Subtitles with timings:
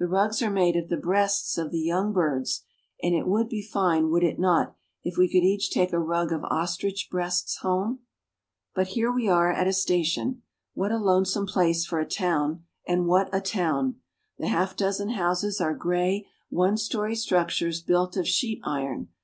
[0.00, 2.64] The rugs are made of the breasts of the young birds,
[3.04, 6.32] and it would be fine, would it not, if we could each take a rug
[6.32, 8.00] of ostrich breasts home?
[8.76, 10.42] Blit here we are at a station.
[10.74, 14.00] What a lonesome place for a town, and what a town!'
[14.40, 19.10] The half dozen houses are gray one story structures built of sheet iron.